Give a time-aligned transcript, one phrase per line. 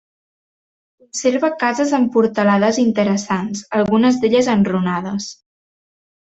[1.01, 5.31] Conserva cases amb portalades interessants, algunes d'elles enrunades.